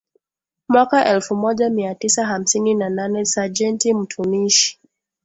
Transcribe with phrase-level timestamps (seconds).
[0.69, 4.79] mwaka elfu moja mia tisa hamsini na nane Sajenti mtumishi